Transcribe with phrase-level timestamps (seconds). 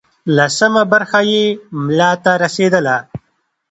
[0.35, 1.45] لسمه برخه یې
[1.83, 2.97] ملا ته رسېدله.